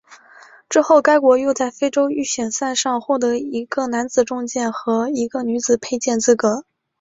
[0.67, 6.65] 之后该国又在非洲预选赛上获得一个男子重剑和一个女子佩剑资格。